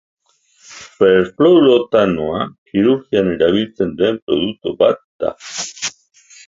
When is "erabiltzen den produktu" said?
3.37-4.77